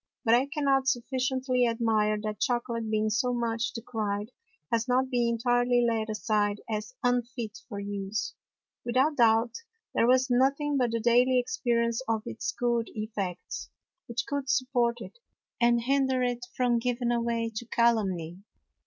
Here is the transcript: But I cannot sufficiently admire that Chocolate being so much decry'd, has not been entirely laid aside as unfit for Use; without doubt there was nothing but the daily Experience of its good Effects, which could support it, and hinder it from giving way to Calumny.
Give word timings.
But 0.25 0.33
I 0.33 0.47
cannot 0.47 0.87
sufficiently 0.87 1.67
admire 1.67 2.19
that 2.23 2.39
Chocolate 2.39 2.89
being 2.89 3.11
so 3.11 3.35
much 3.35 3.71
decry'd, 3.71 4.31
has 4.71 4.87
not 4.87 5.11
been 5.11 5.27
entirely 5.27 5.85
laid 5.87 6.09
aside 6.09 6.59
as 6.67 6.95
unfit 7.03 7.59
for 7.69 7.79
Use; 7.79 8.33
without 8.83 9.17
doubt 9.17 9.53
there 9.93 10.07
was 10.07 10.27
nothing 10.27 10.75
but 10.75 10.89
the 10.89 10.99
daily 10.99 11.37
Experience 11.37 12.01
of 12.07 12.23
its 12.25 12.51
good 12.51 12.87
Effects, 12.95 13.69
which 14.07 14.23
could 14.27 14.49
support 14.49 14.97
it, 15.01 15.19
and 15.61 15.81
hinder 15.83 16.23
it 16.23 16.47
from 16.57 16.79
giving 16.79 17.09
way 17.23 17.51
to 17.53 17.63
Calumny. 17.67 18.39